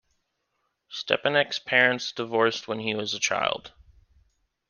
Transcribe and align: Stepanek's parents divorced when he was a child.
Stepanek's 0.91 1.59
parents 1.59 2.11
divorced 2.11 2.67
when 2.67 2.79
he 2.79 2.95
was 2.95 3.13
a 3.13 3.19
child. 3.19 3.71